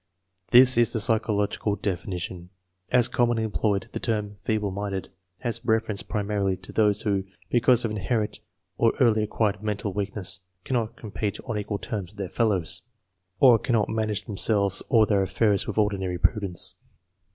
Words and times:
This 0.49 0.77
is 0.77 0.91
the 0.93 0.99
psychological 0.99 1.75
definition. 1.75 2.49
As 2.89 3.07
commonly 3.07 3.43
employed, 3.43 3.87
the 3.93 3.99
term" 3.99 4.33
feeble 4.43 4.71
minded" 4.71 5.09
has 5.41 5.63
reference 5.63 6.01
primarily 6.01 6.57
to 6.57 6.71
those 6.71 7.03
who, 7.03 7.23
because 7.51 7.85
of 7.85 7.91
in 7.91 7.97
herent 7.99 8.39
or 8.79 8.93
early 8.99 9.21
acquired 9.21 9.61
mental 9.61 9.93
weakness," 9.93 10.39
cannot 10.63 10.97
compete 10.97 11.37
on 11.45 11.55
equal 11.55 11.77
terms 11.77 12.09
with 12.09 12.17
their 12.17 12.29
fellows," 12.29 12.81
or" 13.39 13.59
can 13.59 13.73
not 13.73 13.89
manage 13.89 14.23
themselves 14.23 14.81
or 14.89 15.05
their 15.05 15.21
affairs 15.21 15.67
with 15.67 15.77
ordinary 15.77 16.17
prudence." 16.17 16.73